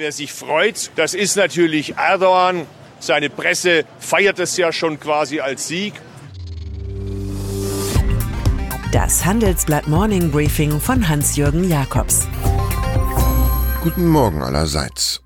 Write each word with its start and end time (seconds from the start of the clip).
Wer 0.00 0.12
sich 0.12 0.32
freut, 0.32 0.90
das 0.96 1.12
ist 1.12 1.36
natürlich 1.36 1.98
Erdogan. 1.98 2.66
Seine 3.00 3.28
Presse 3.28 3.84
feiert 3.98 4.38
es 4.38 4.56
ja 4.56 4.72
schon 4.72 4.98
quasi 4.98 5.40
als 5.40 5.68
Sieg. 5.68 5.92
Das 8.92 9.26
Handelsblatt 9.26 9.88
Morning 9.88 10.30
Briefing 10.30 10.80
von 10.80 11.06
Hans-Jürgen 11.06 11.68
Jakobs. 11.68 12.26
Guten 13.82 14.08
Morgen 14.08 14.40
allerseits. 14.40 15.20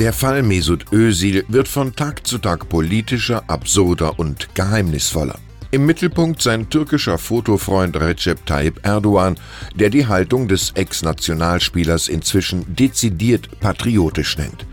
Der 0.00 0.14
Fall 0.14 0.42
Mesut 0.42 0.90
Özil 0.90 1.44
wird 1.48 1.68
von 1.68 1.94
Tag 1.94 2.26
zu 2.26 2.38
Tag 2.38 2.70
politischer, 2.70 3.44
absurder 3.48 4.18
und 4.18 4.54
geheimnisvoller. 4.54 5.38
Im 5.74 5.86
Mittelpunkt 5.86 6.40
sein 6.40 6.70
türkischer 6.70 7.18
Fotofreund 7.18 7.96
Recep 7.96 8.46
Tayyip 8.46 8.86
Erdogan, 8.86 9.34
der 9.74 9.90
die 9.90 10.06
Haltung 10.06 10.46
des 10.46 10.70
Ex-Nationalspielers 10.76 12.06
inzwischen 12.06 12.76
dezidiert 12.76 13.58
patriotisch 13.58 14.38
nennt. 14.38 14.66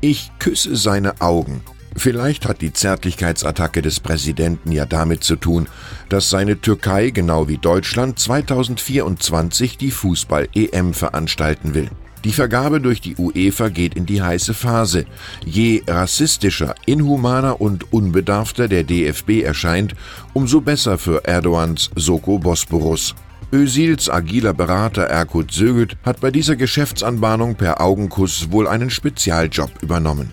Ich 0.00 0.30
küsse 0.38 0.76
seine 0.76 1.20
Augen. 1.20 1.60
Vielleicht 1.96 2.46
hat 2.46 2.60
die 2.60 2.72
Zärtlichkeitsattacke 2.72 3.82
des 3.82 3.98
Präsidenten 3.98 4.70
ja 4.70 4.86
damit 4.86 5.24
zu 5.24 5.34
tun, 5.34 5.66
dass 6.08 6.30
seine 6.30 6.60
Türkei 6.60 7.10
genau 7.10 7.48
wie 7.48 7.58
Deutschland 7.58 8.20
2024 8.20 9.76
die 9.76 9.90
Fußball-EM 9.90 10.94
veranstalten 10.94 11.74
will. 11.74 11.90
Die 12.24 12.32
Vergabe 12.32 12.80
durch 12.80 13.02
die 13.02 13.16
UEFA 13.16 13.68
geht 13.68 13.94
in 13.94 14.06
die 14.06 14.22
heiße 14.22 14.54
Phase. 14.54 15.04
Je 15.44 15.82
rassistischer, 15.86 16.74
inhumaner 16.86 17.60
und 17.60 17.92
unbedarfter 17.92 18.66
der 18.66 18.82
DFB 18.82 19.42
erscheint, 19.42 19.94
umso 20.32 20.62
besser 20.62 20.96
für 20.96 21.24
Erdogans 21.26 21.90
Soko 21.94 22.38
Bosporus. 22.38 23.14
Özils 23.52 24.08
agiler 24.08 24.54
Berater 24.54 25.02
Erkut 25.02 25.52
Sögüt 25.52 25.96
hat 26.02 26.20
bei 26.20 26.30
dieser 26.30 26.56
Geschäftsanbahnung 26.56 27.56
per 27.56 27.82
Augenkuss 27.82 28.50
wohl 28.50 28.66
einen 28.68 28.88
Spezialjob 28.88 29.70
übernommen. 29.82 30.30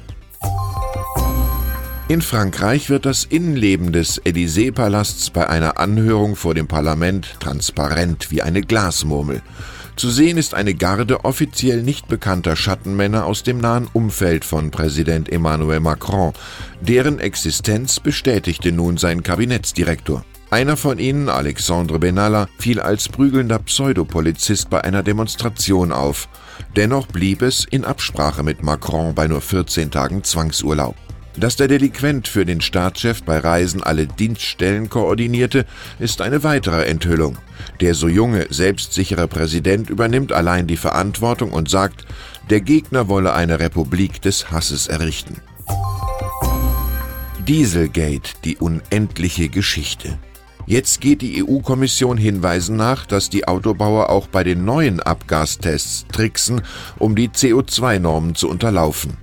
In 2.08 2.22
Frankreich 2.22 2.90
wird 2.90 3.06
das 3.06 3.26
Innenleben 3.26 3.92
des 3.92 4.22
Élysée-Palasts 4.26 5.30
bei 5.30 5.48
einer 5.48 5.78
Anhörung 5.78 6.36
vor 6.36 6.54
dem 6.54 6.68
Parlament 6.68 7.36
transparent 7.40 8.32
wie 8.32 8.42
eine 8.42 8.62
Glasmurmel. 8.62 9.42
Zu 9.96 10.10
sehen 10.10 10.38
ist 10.38 10.54
eine 10.54 10.74
Garde 10.74 11.26
offiziell 11.26 11.84
nicht 11.84 12.08
bekannter 12.08 12.56
Schattenmänner 12.56 13.26
aus 13.26 13.44
dem 13.44 13.60
nahen 13.60 13.88
Umfeld 13.92 14.46
von 14.46 14.72
Präsident 14.72 15.30
Emmanuel 15.30 15.80
Macron. 15.80 16.34
Deren 16.80 17.20
Existenz 17.20 18.00
bestätigte 18.00 18.72
nun 18.72 18.98
sein 18.98 19.22
Kabinettsdirektor. 19.22 20.26
Einer 20.50 20.76
von 20.76 21.00
ihnen, 21.00 21.30
Alexandre 21.30 21.98
Benalla, 21.98 22.48
fiel 22.58 22.82
als 22.82 23.08
prügelnder 23.08 23.60
Pseudopolizist 23.60 24.70
bei 24.70 24.84
einer 24.84 25.02
Demonstration 25.02 25.94
auf. 25.94 26.28
Dennoch 26.76 27.08
blieb 27.08 27.42
es 27.42 27.64
in 27.64 27.86
Absprache 27.86 28.44
mit 28.44 28.62
Macron 28.62 29.16
bei 29.16 29.28
nur 29.28 29.40
14 29.40 29.92
Tagen 29.92 30.24
Zwangsurlaub. 30.26 30.96
Dass 31.38 31.56
der 31.56 31.68
Delinquent 31.68 32.28
für 32.28 32.46
den 32.46 32.62
Staatschef 32.62 33.24
bei 33.24 33.38
Reisen 33.38 33.82
alle 33.82 34.06
Dienststellen 34.06 34.90
koordinierte, 34.90 35.66
ist 36.00 36.22
eine 36.22 36.44
weitere 36.44 36.86
Enthüllung. 36.86 37.38
Der 37.80 37.96
so 37.96 38.08
junge, 38.08 38.48
selbstsichere 38.50 39.28
Präsident 39.28 39.90
übernimmt 39.90 40.34
allein 40.34 40.68
die 40.68 40.78
Verantwortung 40.78 41.52
und 41.52 41.70
sagt, 41.70 42.06
der 42.50 42.62
Gegner 42.62 43.08
wolle 43.08 43.34
eine 43.34 43.60
Republik 43.60 44.22
des 44.22 44.52
Hasses 44.52 44.88
errichten. 44.88 45.38
Dieselgate, 47.48 48.34
die 48.44 48.58
unendliche 48.58 49.50
Geschichte. 49.50 50.20
Jetzt 50.68 51.02
geht 51.02 51.22
die 51.22 51.44
EU-Kommission 51.44 52.18
Hinweisen 52.18 52.76
nach, 52.76 53.06
dass 53.06 53.30
die 53.30 53.48
Autobauer 53.48 54.10
auch 54.10 54.28
bei 54.28 54.44
den 54.44 54.64
neuen 54.64 55.00
Abgastests 55.00 56.06
tricksen, 56.12 56.62
um 57.00 57.16
die 57.16 57.30
CO2-Normen 57.30 58.36
zu 58.36 58.48
unterlaufen. 58.48 59.18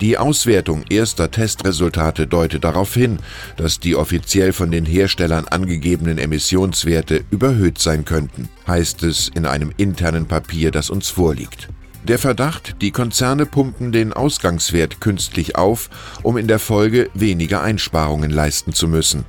Die 0.00 0.18
Auswertung 0.18 0.84
erster 0.88 1.30
Testresultate 1.30 2.26
deutet 2.26 2.64
darauf 2.64 2.94
hin, 2.94 3.18
dass 3.56 3.80
die 3.80 3.96
offiziell 3.96 4.52
von 4.52 4.70
den 4.70 4.84
Herstellern 4.84 5.46
angegebenen 5.48 6.18
Emissionswerte 6.18 7.24
überhöht 7.30 7.78
sein 7.78 8.04
könnten, 8.04 8.48
heißt 8.66 9.02
es 9.02 9.28
in 9.34 9.46
einem 9.46 9.72
internen 9.76 10.26
Papier, 10.26 10.70
das 10.70 10.90
uns 10.90 11.08
vorliegt. 11.08 11.68
Der 12.04 12.18
Verdacht, 12.18 12.76
die 12.80 12.92
Konzerne 12.92 13.44
pumpen 13.44 13.92
den 13.92 14.12
Ausgangswert 14.12 15.00
künstlich 15.00 15.56
auf, 15.56 15.90
um 16.22 16.38
in 16.38 16.48
der 16.48 16.58
Folge 16.58 17.10
weniger 17.12 17.62
Einsparungen 17.62 18.30
leisten 18.30 18.72
zu 18.72 18.88
müssen. 18.88 19.24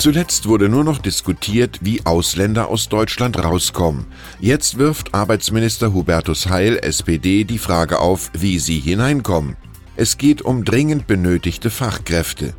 Zuletzt 0.00 0.48
wurde 0.48 0.70
nur 0.70 0.82
noch 0.82 0.96
diskutiert, 0.96 1.80
wie 1.82 2.06
Ausländer 2.06 2.68
aus 2.68 2.88
Deutschland 2.88 3.38
rauskommen. 3.44 4.06
Jetzt 4.40 4.78
wirft 4.78 5.12
Arbeitsminister 5.12 5.92
Hubertus 5.92 6.48
Heil, 6.48 6.78
SPD, 6.78 7.44
die 7.44 7.58
Frage 7.58 7.98
auf, 7.98 8.30
wie 8.32 8.58
sie 8.58 8.80
hineinkommen. 8.80 9.58
Es 9.96 10.16
geht 10.16 10.40
um 10.40 10.64
dringend 10.64 11.06
benötigte 11.06 11.68
Fachkräfte. 11.68 12.54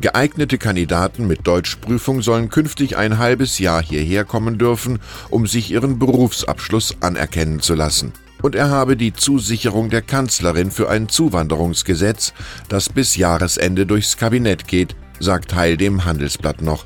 Geeignete 0.00 0.58
Kandidaten 0.58 1.28
mit 1.28 1.46
Deutschprüfung 1.46 2.22
sollen 2.22 2.48
künftig 2.48 2.96
ein 2.96 3.18
halbes 3.18 3.60
Jahr 3.60 3.84
hierher 3.84 4.24
kommen 4.24 4.58
dürfen, 4.58 4.98
um 5.28 5.46
sich 5.46 5.70
ihren 5.70 6.00
Berufsabschluss 6.00 6.96
anerkennen 7.00 7.60
zu 7.60 7.76
lassen. 7.76 8.14
Und 8.42 8.56
er 8.56 8.68
habe 8.68 8.96
die 8.96 9.12
Zusicherung 9.12 9.90
der 9.90 10.02
Kanzlerin 10.02 10.72
für 10.72 10.90
ein 10.90 11.08
Zuwanderungsgesetz, 11.08 12.32
das 12.68 12.88
bis 12.88 13.14
Jahresende 13.14 13.86
durchs 13.86 14.16
Kabinett 14.16 14.66
geht, 14.66 14.96
sagt 15.20 15.54
Heil 15.54 15.76
dem 15.76 16.04
Handelsblatt 16.04 16.62
noch. 16.62 16.84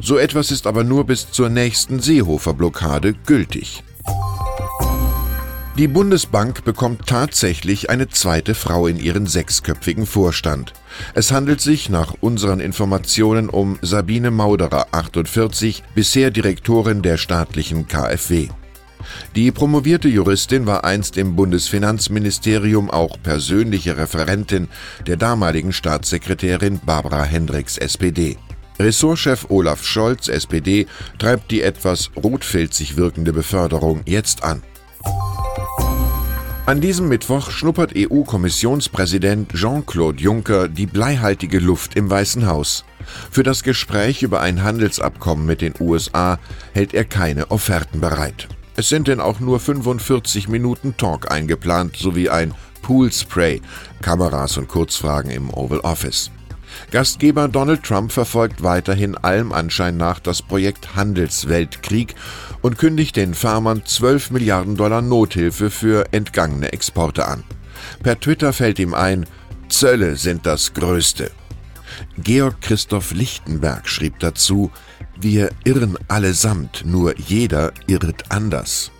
So 0.00 0.16
etwas 0.16 0.50
ist 0.50 0.66
aber 0.66 0.84
nur 0.84 1.04
bis 1.04 1.30
zur 1.30 1.48
nächsten 1.48 2.00
Seehofer-Blockade 2.00 3.14
gültig. 3.26 3.82
Die 5.76 5.88
Bundesbank 5.88 6.64
bekommt 6.64 7.06
tatsächlich 7.06 7.90
eine 7.90 8.08
zweite 8.08 8.54
Frau 8.54 8.86
in 8.86 8.98
ihren 8.98 9.26
sechsköpfigen 9.26 10.04
Vorstand. 10.04 10.74
Es 11.14 11.32
handelt 11.32 11.60
sich 11.60 11.88
nach 11.88 12.14
unseren 12.20 12.60
Informationen 12.60 13.48
um 13.48 13.78
Sabine 13.80 14.30
Mauderer, 14.30 14.88
48, 14.92 15.82
bisher 15.94 16.30
Direktorin 16.30 17.02
der 17.02 17.16
staatlichen 17.16 17.86
KfW. 17.86 18.48
Die 19.36 19.50
promovierte 19.50 20.08
Juristin 20.08 20.66
war 20.66 20.84
einst 20.84 21.16
im 21.16 21.36
Bundesfinanzministerium 21.36 22.90
auch 22.90 23.16
persönliche 23.22 23.96
Referentin 23.96 24.68
der 25.06 25.16
damaligen 25.16 25.72
Staatssekretärin 25.72 26.80
Barbara 26.84 27.24
Hendricks 27.24 27.78
SPD. 27.78 28.36
Ressortchef 28.78 29.46
Olaf 29.50 29.84
Scholz 29.84 30.28
SPD 30.28 30.86
treibt 31.18 31.50
die 31.50 31.62
etwas 31.62 32.10
rotfilzig 32.16 32.96
wirkende 32.96 33.32
Beförderung 33.32 34.00
jetzt 34.06 34.42
an. 34.42 34.62
An 36.70 36.80
diesem 36.80 37.08
Mittwoch 37.08 37.50
schnuppert 37.50 37.94
EU-Kommissionspräsident 37.96 39.52
Jean-Claude 39.54 40.22
Juncker 40.22 40.68
die 40.68 40.86
bleihaltige 40.86 41.58
Luft 41.58 41.96
im 41.96 42.08
Weißen 42.08 42.46
Haus. 42.46 42.84
Für 43.30 43.42
das 43.42 43.64
Gespräch 43.64 44.22
über 44.22 44.40
ein 44.40 44.62
Handelsabkommen 44.62 45.44
mit 45.46 45.62
den 45.62 45.74
USA 45.80 46.38
hält 46.72 46.94
er 46.94 47.04
keine 47.04 47.50
Offerten 47.50 48.00
bereit. 48.00 48.46
Es 48.76 48.88
sind 48.88 49.08
denn 49.08 49.20
auch 49.20 49.40
nur 49.40 49.60
45 49.60 50.48
Minuten 50.48 50.96
Talk 50.96 51.30
eingeplant 51.30 51.96
sowie 51.96 52.28
ein 52.28 52.54
Poolspray, 52.82 53.60
Kameras 54.00 54.56
und 54.56 54.68
Kurzfragen 54.68 55.30
im 55.30 55.50
Oval 55.50 55.80
Office. 55.80 56.30
Gastgeber 56.90 57.48
Donald 57.48 57.82
Trump 57.82 58.12
verfolgt 58.12 58.62
weiterhin 58.62 59.16
allem 59.16 59.52
Anschein 59.52 59.96
nach 59.96 60.20
das 60.20 60.42
Projekt 60.42 60.94
Handelsweltkrieg 60.94 62.14
und 62.62 62.78
kündigt 62.78 63.16
den 63.16 63.34
Farmern 63.34 63.84
12 63.84 64.30
Milliarden 64.30 64.76
Dollar 64.76 65.02
Nothilfe 65.02 65.70
für 65.70 66.12
entgangene 66.12 66.72
Exporte 66.72 67.26
an. 67.26 67.44
Per 68.02 68.18
Twitter 68.18 68.52
fällt 68.52 68.78
ihm 68.78 68.94
ein, 68.94 69.26
Zölle 69.68 70.16
sind 70.16 70.46
das 70.46 70.74
Größte. 70.74 71.30
Georg 72.18 72.60
Christoph 72.60 73.12
Lichtenberg 73.12 73.88
schrieb 73.88 74.18
dazu, 74.20 74.70
wir 75.22 75.50
irren 75.64 75.96
allesamt, 76.08 76.84
nur 76.84 77.18
jeder 77.18 77.72
irrt 77.86 78.24
anders. 78.30 78.90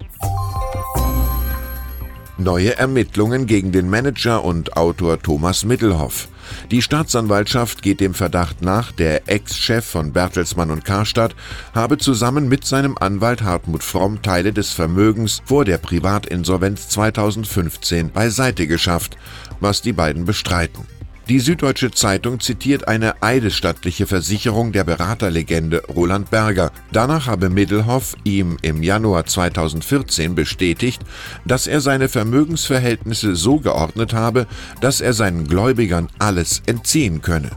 Neue 2.36 2.76
Ermittlungen 2.78 3.47
gegen 3.47 3.71
den 3.71 3.91
Manager 3.91 4.45
und 4.45 4.77
Autor 4.77 5.21
Thomas 5.21 5.65
Mittelhoff. 5.65 6.28
Die 6.71 6.80
Staatsanwaltschaft 6.80 7.83
geht 7.83 8.00
dem 8.00 8.15
Verdacht 8.15 8.62
nach, 8.62 8.92
der 8.92 9.28
Ex-Chef 9.28 9.84
von 9.84 10.12
Bertelsmann 10.12 10.71
und 10.71 10.84
Karstadt 10.84 11.36
habe 11.74 11.98
zusammen 11.98 12.48
mit 12.48 12.65
seinem 12.65 12.97
Anwalt 12.98 13.42
Hartmut 13.42 13.83
Fromm 13.83 14.22
Teile 14.22 14.53
des 14.53 14.71
Vermögens 14.71 15.42
vor 15.45 15.65
der 15.65 15.78
Privatinsolvenz 15.78 16.89
2015 16.89 18.10
beiseite 18.10 18.66
geschafft, 18.66 19.18
was 19.60 19.83
die 19.83 19.92
beiden 19.92 20.24
bestreiten. 20.24 20.86
Die 21.30 21.38
Süddeutsche 21.38 21.92
Zeitung 21.92 22.41
zitiert 22.41 22.88
eine 22.88 23.22
eidesstattliche 23.22 24.09
Versicherung 24.09 24.72
der 24.72 24.82
Beraterlegende 24.82 25.80
Roland 25.86 26.28
Berger. 26.28 26.72
Danach 26.91 27.28
habe 27.28 27.50
Middelhoff 27.50 28.16
ihm 28.24 28.56
im 28.62 28.82
Januar 28.82 29.27
2014 29.27 30.34
bestätigt, 30.34 31.00
dass 31.44 31.68
er 31.68 31.80
seine 31.80 32.09
Vermögensverhältnisse 32.09 33.36
so 33.36 33.60
geordnet 33.60 34.12
habe, 34.12 34.48
dass 34.80 35.00
er 35.00 35.12
seinen 35.12 35.47
Gläubigern 35.47 36.09
alles 36.18 36.62
entziehen 36.66 37.22
könne. 37.22 37.50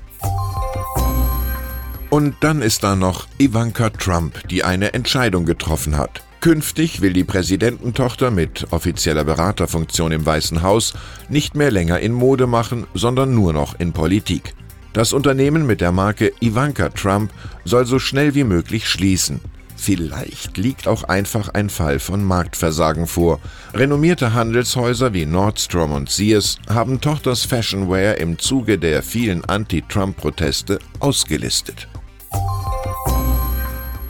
Und 2.11 2.35
dann 2.41 2.61
ist 2.61 2.83
da 2.83 2.95
noch 2.95 3.25
Ivanka 3.39 3.89
Trump, 3.89 4.47
die 4.49 4.63
eine 4.63 4.93
Entscheidung 4.93 5.47
getroffen 5.47 5.97
hat. 5.97 6.21
Künftig 6.43 6.99
will 6.99 7.13
die 7.13 7.23
Präsidententochter 7.23 8.29
mit 8.29 8.67
offizieller 8.71 9.23
Beraterfunktion 9.23 10.11
im 10.11 10.25
Weißen 10.25 10.61
Haus 10.61 10.93
nicht 11.29 11.55
mehr 11.55 11.71
länger 11.71 12.01
in 12.01 12.11
Mode 12.11 12.47
machen, 12.47 12.85
sondern 12.93 13.33
nur 13.33 13.53
noch 13.53 13.79
in 13.79 13.93
Politik. 13.93 14.53
Das 14.91 15.13
Unternehmen 15.13 15.65
mit 15.65 15.79
der 15.79 15.93
Marke 15.93 16.33
Ivanka 16.41 16.89
Trump 16.89 17.31
soll 17.63 17.85
so 17.85 17.97
schnell 17.97 18.35
wie 18.35 18.43
möglich 18.43 18.89
schließen. 18.89 19.39
Vielleicht 19.77 20.57
liegt 20.57 20.85
auch 20.85 21.05
einfach 21.05 21.47
ein 21.47 21.69
Fall 21.69 21.99
von 21.99 22.21
Marktversagen 22.21 23.07
vor. 23.07 23.39
Renommierte 23.73 24.33
Handelshäuser 24.33 25.13
wie 25.13 25.25
Nordstrom 25.25 25.93
und 25.93 26.09
Sears 26.09 26.57
haben 26.67 26.99
Tochters 26.99 27.45
Fashionwear 27.45 28.17
im 28.17 28.37
Zuge 28.37 28.77
der 28.77 29.01
vielen 29.01 29.45
Anti-Trump-Proteste 29.45 30.79
ausgelistet. 30.99 31.87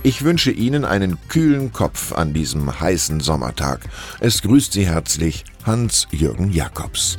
Ich 0.06 0.26
wünsche 0.26 0.52
Ihnen 0.52 0.84
einen 0.84 1.18
kühlen 1.30 1.72
Kopf 1.72 2.12
an 2.12 2.34
diesem 2.34 2.78
heißen 2.82 3.22
Sommertag. 3.22 3.88
Es 4.20 4.42
grüßt 4.42 4.74
Sie 4.74 4.86
herzlich 4.86 5.46
Hans-Jürgen 5.66 6.52
Jakobs. 6.52 7.18